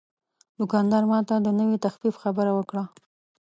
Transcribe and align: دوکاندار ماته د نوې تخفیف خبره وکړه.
دوکاندار 0.59 1.03
ماته 1.11 1.35
د 1.41 1.47
نوې 1.59 1.77
تخفیف 1.85 2.15
خبره 2.23 2.51
وکړه. 2.55 2.83